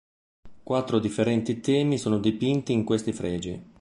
Quattro 0.63 0.97
differenti 0.97 1.59
temi 1.59 1.99
sono 1.99 2.17
dipinti 2.17 2.71
in 2.73 2.83
questi 2.83 3.13
fregi. 3.13 3.63